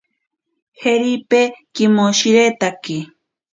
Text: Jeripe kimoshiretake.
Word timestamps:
Jeripe 0.79 1.41
kimoshiretake. 1.73 2.97